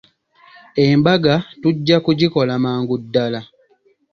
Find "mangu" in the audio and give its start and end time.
2.63-2.95